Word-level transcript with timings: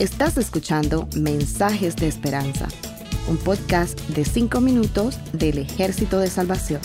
Estás 0.00 0.38
escuchando 0.38 1.10
Mensajes 1.14 1.94
de 1.94 2.08
Esperanza, 2.08 2.68
un 3.28 3.36
podcast 3.36 4.00
de 4.08 4.24
5 4.24 4.58
minutos 4.62 5.18
del 5.34 5.58
Ejército 5.58 6.18
de 6.18 6.28
Salvación. 6.28 6.80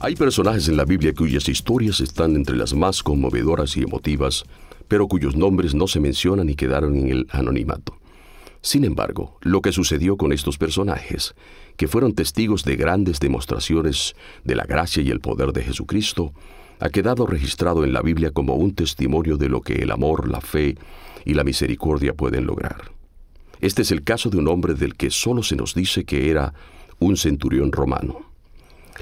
Hay 0.00 0.16
personajes 0.16 0.66
en 0.68 0.78
la 0.78 0.86
Biblia 0.86 1.12
cuyas 1.12 1.46
historias 1.50 2.00
están 2.00 2.36
entre 2.36 2.56
las 2.56 2.72
más 2.72 3.02
conmovedoras 3.02 3.76
y 3.76 3.82
emotivas, 3.82 4.44
pero 4.88 5.06
cuyos 5.06 5.36
nombres 5.36 5.74
no 5.74 5.88
se 5.88 6.00
mencionan 6.00 6.48
y 6.48 6.54
quedaron 6.54 6.96
en 6.96 7.10
el 7.10 7.26
anonimato. 7.32 7.98
Sin 8.62 8.82
embargo, 8.84 9.36
lo 9.42 9.60
que 9.60 9.72
sucedió 9.72 10.16
con 10.16 10.32
estos 10.32 10.56
personajes, 10.56 11.34
que 11.76 11.86
fueron 11.86 12.14
testigos 12.14 12.64
de 12.64 12.76
grandes 12.76 13.20
demostraciones 13.20 14.16
de 14.42 14.54
la 14.54 14.64
gracia 14.64 15.02
y 15.02 15.10
el 15.10 15.20
poder 15.20 15.52
de 15.52 15.64
Jesucristo, 15.64 16.32
ha 16.80 16.88
quedado 16.90 17.26
registrado 17.26 17.84
en 17.84 17.92
la 17.92 18.02
Biblia 18.02 18.30
como 18.30 18.54
un 18.54 18.74
testimonio 18.74 19.36
de 19.36 19.48
lo 19.48 19.60
que 19.60 19.74
el 19.74 19.90
amor, 19.90 20.28
la 20.28 20.40
fe 20.40 20.76
y 21.24 21.34
la 21.34 21.44
misericordia 21.44 22.14
pueden 22.14 22.46
lograr. 22.46 22.92
Este 23.60 23.82
es 23.82 23.90
el 23.90 24.02
caso 24.02 24.30
de 24.30 24.38
un 24.38 24.48
hombre 24.48 24.74
del 24.74 24.94
que 24.94 25.10
solo 25.10 25.42
se 25.42 25.56
nos 25.56 25.74
dice 25.74 26.04
que 26.04 26.30
era 26.30 26.52
un 26.98 27.16
centurión 27.16 27.72
romano. 27.72 28.30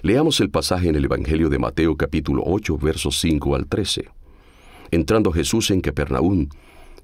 Leamos 0.02 0.40
el 0.40 0.50
pasaje 0.50 0.88
en 0.88 0.96
el 0.96 1.04
Evangelio 1.04 1.48
de 1.48 1.58
Mateo 1.58 1.96
capítulo 1.96 2.42
8 2.46 2.78
versos 2.78 3.18
5 3.20 3.54
al 3.54 3.66
13. 3.66 4.08
Entrando 4.90 5.32
Jesús 5.32 5.70
en 5.70 5.80
Capernaum, 5.80 6.48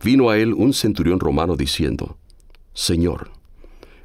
vino 0.03 0.31
a 0.31 0.39
él 0.39 0.55
un 0.55 0.73
centurión 0.73 1.21
romano 1.21 1.57
diciendo, 1.57 2.19
Señor, 2.75 3.31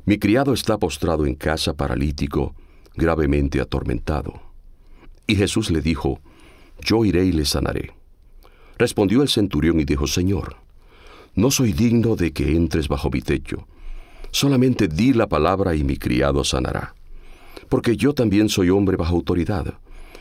mi 0.06 0.18
criado 0.18 0.54
está 0.54 0.78
postrado 0.78 1.26
en 1.26 1.36
casa 1.36 1.76
paralítico, 1.76 2.56
gravemente 2.96 3.62
atormentado. 3.62 4.42
Y 5.28 5.36
Jesús 5.36 5.72
le 5.72 5.82
dijo, 5.82 6.20
yo 6.84 7.06
iré 7.06 7.26
y 7.26 7.32
le 7.32 7.46
sanaré. 7.46 7.92
Respondió 8.78 9.22
el 9.22 9.30
centurión 9.30 9.80
y 9.80 9.86
dijo, 9.86 10.08
Señor, 10.08 10.58
no 11.36 11.52
soy 11.52 11.74
digno 11.74 12.16
de 12.16 12.32
que 12.32 12.56
entres 12.56 12.88
bajo 12.88 13.10
mi 13.10 13.22
techo. 13.22 13.68
Solamente 14.32 14.88
di 14.88 15.14
la 15.14 15.28
palabra 15.28 15.76
y 15.76 15.84
mi 15.84 15.98
criado 15.98 16.44
sanará. 16.44 16.96
Porque 17.70 17.96
yo 17.96 18.14
también 18.14 18.50
soy 18.50 18.70
hombre 18.70 18.98
bajo 18.98 19.16
autoridad, 19.16 19.76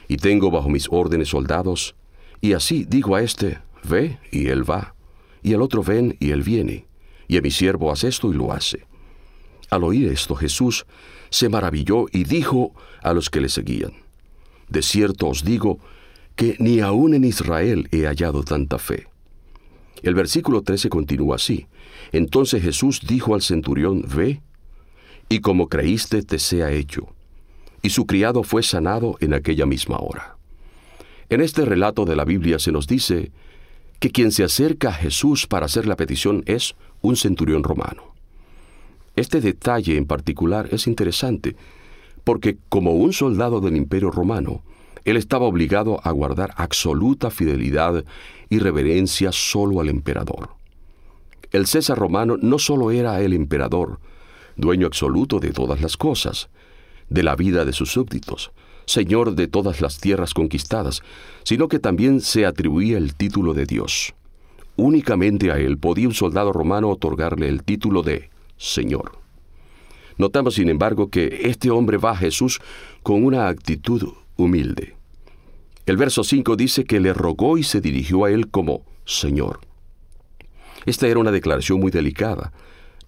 y 0.09 0.17
tengo 0.17 0.51
bajo 0.51 0.69
mis 0.69 0.87
órdenes 0.91 1.29
soldados, 1.29 1.95
y 2.41 2.53
así 2.53 2.85
digo 2.85 3.17
a 3.17 3.23
este, 3.23 3.59
ve, 3.85 4.19
y 4.31 4.49
él 4.49 4.69
va, 4.69 4.95
y 5.43 5.55
al 5.55 5.63
otro 5.63 5.83
ven, 5.83 6.17
y 6.21 6.31
él 6.31 6.43
viene, 6.43 6.87
y 7.29 7.37
a 7.37 7.43
mi 7.43 7.51
siervo 7.51 7.91
haz 7.91 8.05
esto 8.05 8.31
y 8.31 8.35
lo 8.35 8.53
hace. 8.53 8.87
Al 9.71 9.85
oír 9.85 10.09
esto 10.09 10.35
Jesús 10.35 10.87
se 11.31 11.49
maravilló 11.49 12.07
y 12.13 12.25
dijo 12.25 12.75
a 13.03 13.15
los 13.15 13.31
que 13.31 13.41
le 13.41 13.49
seguían, 13.49 13.93
De 14.69 14.83
cierto 14.83 15.29
os 15.29 15.45
digo 15.45 15.79
que 16.37 16.57
ni 16.59 16.81
aun 16.81 17.15
en 17.15 17.25
Israel 17.25 17.89
he 17.93 18.07
hallado 18.07 18.43
tanta 18.43 18.79
fe. 18.79 19.07
El 20.03 20.15
versículo 20.15 20.63
13 20.63 20.89
continúa 20.89 21.37
así. 21.37 21.67
Entonces 22.11 22.63
Jesús 22.63 23.01
dijo 23.07 23.35
al 23.35 23.43
centurión, 23.43 24.03
Ve, 24.03 24.43
y 25.29 25.41
como 25.41 25.69
creíste 25.69 26.23
te 26.23 26.39
sea 26.39 26.73
hecho. 26.73 27.09
Y 27.83 27.91
su 27.91 28.07
criado 28.07 28.43
fue 28.43 28.63
sanado 28.63 29.17
en 29.21 29.35
aquella 29.35 29.67
misma 29.67 29.99
hora. 29.99 30.37
En 31.29 31.41
este 31.41 31.65
relato 31.65 32.05
de 32.05 32.17
la 32.17 32.25
Biblia 32.25 32.59
se 32.59 32.73
nos 32.73 32.87
dice 32.87 33.33
que 33.99 34.11
quien 34.11 34.33
se 34.33 34.45
acerca 34.45 34.89
a 34.89 34.95
Jesús 34.95 35.47
para 35.47 35.67
hacer 35.67 35.87
la 35.87 35.97
petición 35.97 36.43
es 36.47 36.75
un 37.01 37.17
centurión 37.17 37.63
romano. 37.63 38.15
Este 39.15 39.41
detalle 39.41 39.97
en 39.97 40.07
particular 40.07 40.69
es 40.73 40.87
interesante, 40.87 41.57
porque 42.25 42.59
como 42.69 42.93
un 42.93 43.13
soldado 43.13 43.61
del 43.61 43.77
imperio 43.77 44.11
romano, 44.11 44.63
él 45.05 45.17
estaba 45.17 45.47
obligado 45.47 46.01
a 46.05 46.11
guardar 46.11 46.55
absoluta 46.57 47.31
fidelidad 47.31 48.05
y 48.49 48.59
reverencia 48.59 49.33
solo 49.33 49.81
al 49.81 49.89
emperador. 49.89 50.51
El 51.51 51.67
César 51.67 51.99
romano 51.99 52.37
no 52.41 52.59
solo 52.59 52.91
era 52.91 53.21
el 53.21 53.33
emperador, 53.33 54.01
dueño 54.57 54.87
absoluto 54.87 55.39
de 55.39 55.51
todas 55.51 55.81
las 55.81 55.97
cosas, 55.97 56.49
de 57.09 57.23
la 57.23 57.37
vida 57.37 57.65
de 57.65 57.73
sus 57.73 57.93
súbditos, 57.93 58.53
señor 58.87 59.35
de 59.35 59.49
todas 59.49 59.81
las 59.81 59.99
tierras 59.99 60.35
conquistadas, 60.35 61.03
sino 61.45 61.69
que 61.69 61.79
también 61.79 62.21
se 62.21 62.47
atribuía 62.47 62.99
el 62.99 63.15
título 63.15 63.55
de 63.55 63.67
Dios. 63.67 64.15
Únicamente 64.77 65.51
a 65.51 65.59
él 65.59 65.79
podía 65.79 66.09
un 66.09 66.15
soldado 66.15 66.53
romano 66.53 66.89
otorgarle 66.89 67.49
el 67.49 67.63
título 67.63 68.03
de 68.03 68.31
Señor. 68.57 69.13
Notamos, 70.17 70.55
sin 70.55 70.69
embargo, 70.69 71.09
que 71.09 71.41
este 71.45 71.71
hombre 71.71 71.99
va 71.99 72.13
a 72.13 72.17
Jesús 72.17 72.61
con 73.03 73.25
una 73.25 73.49
actitud 73.49 74.13
humilde. 74.37 74.97
El 75.85 75.97
verso 75.97 76.23
5 76.23 76.57
dice 76.57 76.85
que 76.85 77.01
le 77.01 77.13
rogó 77.13 77.59
y 77.59 77.65
se 77.65 77.81
dirigió 77.81 78.25
a 78.25 78.31
él 78.31 78.49
como 78.49 78.85
Señor. 79.05 79.61
Esta 80.87 81.09
era 81.09 81.19
una 81.19 81.33
declaración 81.33 81.81
muy 81.81 81.91
delicada 81.91 82.53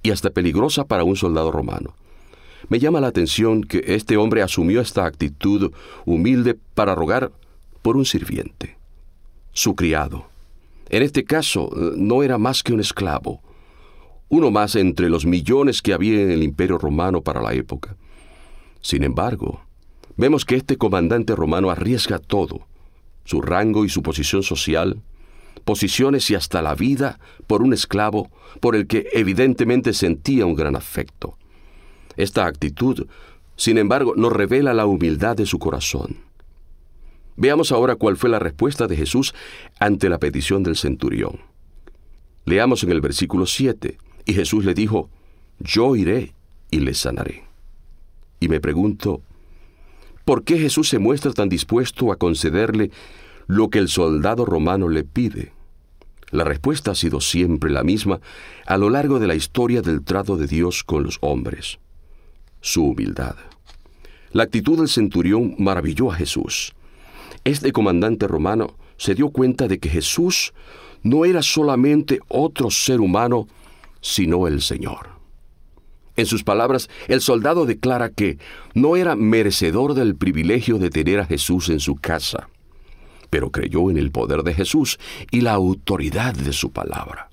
y 0.03 0.11
hasta 0.11 0.31
peligrosa 0.31 0.85
para 0.85 1.05
un 1.05 1.17
soldado 1.17 1.53
romano. 1.53 1.95
Me 2.69 2.79
llama 2.79 3.01
la 3.01 3.09
atención 3.09 3.63
que 3.63 3.83
este 3.87 4.17
hombre 4.17 4.43
asumió 4.43 4.81
esta 4.81 5.05
actitud 5.05 5.73
humilde 6.05 6.59
para 6.75 6.95
rogar 6.95 7.31
por 7.83 7.97
un 7.97 8.05
sirviente, 8.05 8.77
su 9.53 9.75
criado. 9.77 10.27
En 10.89 11.03
este 11.03 11.25
caso 11.25 11.71
no 11.97 12.23
era 12.23 12.39
más 12.39 12.63
que 12.63 12.73
un 12.73 12.81
esclavo, 12.81 13.41
uno 14.29 14.51
más 14.51 14.75
entre 14.75 15.09
los 15.11 15.27
millones 15.27 15.83
que 15.83 15.93
había 15.93 16.23
en 16.23 16.31
el 16.31 16.43
imperio 16.43 16.79
romano 16.79 17.23
para 17.23 17.43
la 17.43 17.55
época. 17.55 17.97
Sin 18.81 19.03
embargo, 19.03 19.64
vemos 20.17 20.45
que 20.45 20.57
este 20.57 20.77
comandante 20.77 21.35
romano 21.35 21.71
arriesga 21.71 22.19
todo, 22.19 22.67
su 23.25 23.41
rango 23.41 23.85
y 23.85 23.89
su 23.89 24.03
posición 24.03 24.43
social, 24.43 25.03
posiciones 25.65 26.31
y 26.31 26.35
hasta 26.35 26.63
la 26.63 26.75
vida 26.75 27.19
por 27.47 27.63
un 27.63 27.73
esclavo 27.73 28.31
por 28.61 28.77
el 28.77 28.87
que 28.87 29.09
evidentemente 29.13 29.93
sentía 29.93 30.47
un 30.47 30.55
gran 30.55 30.77
afecto. 30.77 31.37
Esta 32.17 32.47
actitud, 32.47 33.07
sin 33.57 33.79
embargo, 33.79 34.15
nos 34.17 34.33
revela 34.33 34.75
la 34.75 34.87
humildad 34.87 35.37
de 35.37 35.47
su 35.47 35.59
corazón. 35.59 36.19
Veamos 37.37 37.73
ahora 37.73 37.97
cuál 37.97 38.17
fue 38.17 38.31
la 38.31 38.39
respuesta 38.39 38.87
de 38.87 38.97
Jesús 38.97 39.35
ante 39.81 40.09
la 40.09 40.19
petición 40.19 40.63
del 40.63 40.77
centurión. 40.77 41.41
Leamos 42.45 42.85
en 42.85 42.93
el 42.93 43.01
versículo 43.01 43.47
7, 43.47 43.99
y 44.27 44.35
Jesús 44.35 44.65
le 44.65 44.75
dijo, 44.75 45.11
Yo 45.59 45.97
iré 45.97 46.35
y 46.71 46.81
le 46.81 46.95
sanaré. 46.95 47.45
Y 48.39 48.49
me 48.49 48.61
pregunto, 48.61 49.23
¿Por 50.25 50.45
qué 50.45 50.59
Jesús 50.59 50.89
se 50.89 50.99
muestra 50.99 51.33
tan 51.33 51.49
dispuesto 51.49 52.11
a 52.11 52.17
concederle 52.17 52.91
lo 53.47 53.69
que 53.69 53.79
el 53.79 53.89
soldado 53.89 54.47
romano 54.47 54.89
le 54.89 55.05
pide? 55.05 55.53
La 56.31 56.45
respuesta 56.45 56.93
ha 56.93 56.95
sido 56.95 57.21
siempre 57.21 57.71
la 57.71 57.85
misma 57.85 58.21
a 58.67 58.79
lo 58.79 58.91
largo 58.91 59.19
de 59.19 59.27
la 59.27 59.35
historia 59.35 59.83
del 59.83 60.03
trato 60.03 60.37
de 60.37 60.47
Dios 60.47 60.83
con 60.83 61.03
los 61.03 61.19
hombres. 61.21 61.79
Su 62.61 62.85
humildad. 62.85 63.37
La 64.33 64.45
actitud 64.45 64.79
del 64.79 64.89
centurión 64.89 65.55
maravilló 65.59 66.11
a 66.11 66.17
Jesús. 66.17 66.75
Este 67.45 67.71
comandante 67.73 68.27
romano 68.27 68.75
se 68.97 69.15
dio 69.15 69.29
cuenta 69.29 69.69
de 69.69 69.79
que 69.79 69.91
Jesús 69.91 70.55
no 71.03 71.27
era 71.27 71.43
solamente 71.43 72.19
otro 72.29 72.71
ser 72.71 73.01
humano, 73.01 73.47
sino 74.01 74.49
el 74.49 74.63
Señor. 74.63 75.11
En 76.17 76.27
sus 76.27 76.45
palabras, 76.45 76.89
el 77.09 77.21
soldado 77.21 77.67
declara 77.67 78.11
que 78.11 78.39
no 78.75 78.97
era 78.97 79.17
merecedor 79.17 79.95
del 79.95 80.15
privilegio 80.15 80.79
de 80.79 80.91
tener 80.91 81.21
a 81.21 81.27
Jesús 81.27 81.69
en 81.69 81.81
su 81.81 81.97
casa, 81.97 82.49
pero 83.31 83.51
creyó 83.51 83.91
en 83.91 83.99
el 83.99 84.13
poder 84.13 84.43
de 84.45 84.55
Jesús 84.55 84.99
y 85.31 85.41
la 85.41 85.53
autoridad 85.53 86.35
de 86.35 86.53
su 86.53 86.71
palabra. 86.71 87.31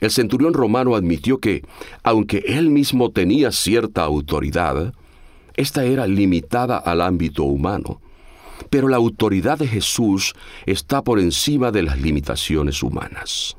El 0.00 0.10
centurión 0.10 0.52
romano 0.52 0.96
admitió 0.96 1.38
que, 1.38 1.62
aunque 2.02 2.44
él 2.46 2.68
mismo 2.68 3.10
tenía 3.10 3.50
cierta 3.52 4.04
autoridad, 4.04 4.92
esta 5.56 5.84
era 5.84 6.06
limitada 6.06 6.76
al 6.76 7.00
ámbito 7.00 7.44
humano, 7.44 8.02
pero 8.68 8.88
la 8.88 8.96
autoridad 8.96 9.58
de 9.58 9.66
Jesús 9.66 10.34
está 10.66 11.02
por 11.02 11.20
encima 11.20 11.70
de 11.70 11.84
las 11.84 11.98
limitaciones 11.98 12.82
humanas. 12.82 13.56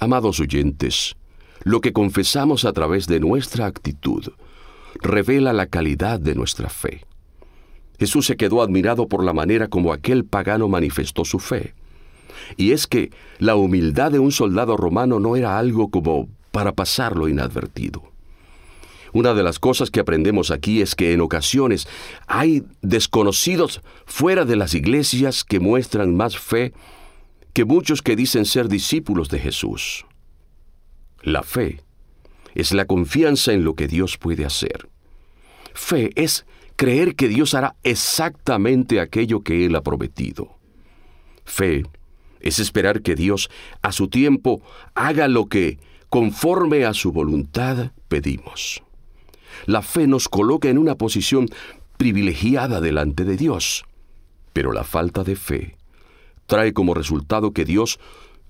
Amados 0.00 0.40
oyentes, 0.40 1.16
lo 1.64 1.80
que 1.80 1.92
confesamos 1.92 2.64
a 2.64 2.72
través 2.72 3.06
de 3.06 3.20
nuestra 3.20 3.66
actitud 3.66 4.24
revela 5.00 5.52
la 5.52 5.66
calidad 5.66 6.20
de 6.20 6.34
nuestra 6.34 6.68
fe. 6.68 7.04
Jesús 7.98 8.26
se 8.26 8.36
quedó 8.36 8.62
admirado 8.62 9.08
por 9.08 9.24
la 9.24 9.32
manera 9.32 9.68
como 9.68 9.92
aquel 9.92 10.24
pagano 10.24 10.68
manifestó 10.68 11.24
su 11.24 11.38
fe. 11.38 11.74
Y 12.56 12.72
es 12.72 12.86
que 12.86 13.10
la 13.38 13.56
humildad 13.56 14.12
de 14.12 14.20
un 14.20 14.30
soldado 14.30 14.76
romano 14.76 15.18
no 15.18 15.36
era 15.36 15.58
algo 15.58 15.90
como 15.90 16.28
para 16.52 16.72
pasarlo 16.72 17.28
inadvertido. 17.28 18.02
Una 19.12 19.34
de 19.34 19.42
las 19.42 19.58
cosas 19.58 19.90
que 19.90 20.00
aprendemos 20.00 20.50
aquí 20.50 20.80
es 20.80 20.94
que 20.94 21.12
en 21.12 21.20
ocasiones 21.20 21.88
hay 22.26 22.64
desconocidos 22.82 23.80
fuera 24.06 24.44
de 24.44 24.56
las 24.56 24.74
iglesias 24.74 25.44
que 25.44 25.60
muestran 25.60 26.14
más 26.14 26.38
fe 26.38 26.72
que 27.52 27.64
muchos 27.64 28.02
que 28.02 28.16
dicen 28.16 28.44
ser 28.44 28.68
discípulos 28.68 29.28
de 29.30 29.38
Jesús. 29.40 30.04
La 31.22 31.42
fe 31.42 31.82
es 32.54 32.72
la 32.72 32.86
confianza 32.86 33.52
en 33.52 33.64
lo 33.64 33.74
que 33.74 33.88
Dios 33.88 34.18
puede 34.18 34.44
hacer. 34.44 34.88
Fe 35.74 36.10
es 36.14 36.46
creer 36.76 37.16
que 37.16 37.28
Dios 37.28 37.54
hará 37.54 37.76
exactamente 37.82 39.00
aquello 39.00 39.40
que 39.40 39.66
Él 39.66 39.76
ha 39.76 39.82
prometido. 39.82 40.58
Fe 41.44 41.84
Es 42.40 42.60
esperar 42.60 43.02
que 43.02 43.16
Dios, 43.16 43.50
a 43.82 43.90
su 43.90 44.06
tiempo, 44.06 44.62
haga 44.94 45.26
lo 45.26 45.46
que, 45.46 45.80
conforme 46.08 46.84
a 46.84 46.94
su 46.94 47.10
voluntad, 47.10 47.90
pedimos. 48.06 48.82
La 49.66 49.82
fe 49.82 50.06
nos 50.06 50.28
coloca 50.28 50.68
en 50.68 50.78
una 50.78 50.94
posición 50.94 51.48
privilegiada 51.96 52.80
delante 52.80 53.24
de 53.24 53.36
Dios, 53.36 53.84
pero 54.52 54.72
la 54.72 54.84
falta 54.84 55.24
de 55.24 55.34
fe 55.34 55.76
trae 56.46 56.72
como 56.72 56.94
resultado 56.94 57.52
que 57.52 57.64
Dios 57.64 57.98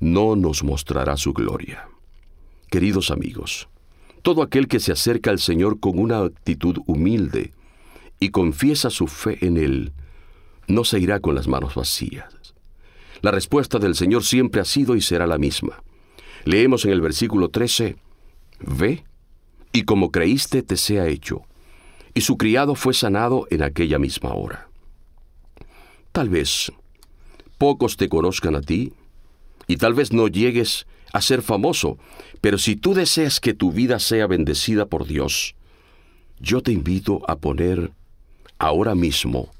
no 0.00 0.36
nos 0.36 0.62
mostrará 0.62 1.16
su 1.16 1.32
gloria. 1.32 1.88
Queridos 2.70 3.10
amigos, 3.10 3.68
todo 4.20 4.42
aquel 4.42 4.68
que 4.68 4.78
se 4.78 4.92
acerca 4.92 5.30
al 5.30 5.38
Señor 5.38 5.80
con 5.80 5.98
una 5.98 6.18
actitud 6.18 6.78
humilde 6.86 7.52
y 8.20 8.28
confiesa 8.28 8.90
su 8.90 9.06
fe 9.06 9.38
en 9.40 9.56
Él, 9.56 9.92
no 10.66 10.84
se 10.84 11.00
irá 11.00 11.20
con 11.20 11.34
las 11.34 11.48
manos 11.48 11.74
vacías. 11.74 12.54
La 13.22 13.30
respuesta 13.30 13.78
del 13.78 13.94
Señor 13.94 14.22
siempre 14.22 14.60
ha 14.60 14.66
sido 14.66 14.96
y 14.96 15.00
será 15.00 15.26
la 15.26 15.38
misma. 15.38 15.82
Leemos 16.44 16.84
en 16.84 16.92
el 16.92 17.00
versículo 17.00 17.48
13, 17.48 17.96
Ve, 18.60 19.04
y 19.72 19.84
como 19.84 20.10
creíste 20.10 20.62
te 20.62 20.76
sea 20.76 21.06
hecho. 21.06 21.42
Y 22.12 22.20
su 22.20 22.36
criado 22.36 22.74
fue 22.74 22.92
sanado 22.92 23.46
en 23.50 23.62
aquella 23.62 23.98
misma 23.98 24.34
hora. 24.34 24.68
Tal 26.12 26.28
vez 26.28 26.70
pocos 27.56 27.96
te 27.96 28.08
conozcan 28.08 28.56
a 28.56 28.60
ti, 28.60 28.92
y 29.68 29.76
tal 29.76 29.94
vez 29.94 30.12
no 30.12 30.26
llegues 30.26 30.86
a 31.12 31.20
ser 31.20 31.42
famoso, 31.42 31.98
pero 32.40 32.58
si 32.58 32.74
tú 32.74 32.94
deseas 32.94 33.38
que 33.38 33.54
tu 33.54 33.70
vida 33.70 34.00
sea 34.00 34.26
bendecida 34.26 34.86
por 34.86 35.06
Dios, 35.06 35.54
yo 36.40 36.62
te 36.62 36.72
invito 36.72 37.22
a 37.28 37.36
poner 37.36 37.92
ahora 38.58 38.94
mismo 38.94 39.50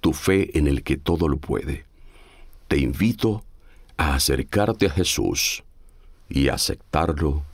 tu 0.00 0.12
fe 0.12 0.56
en 0.58 0.66
el 0.66 0.82
que 0.82 0.96
todo 0.96 1.28
lo 1.28 1.36
puede. 1.36 1.84
Te 2.68 2.78
invito 2.78 3.44
a 3.96 4.14
acercarte 4.14 4.86
a 4.86 4.90
Jesús 4.90 5.62
y 6.28 6.48
aceptarlo 6.48 7.44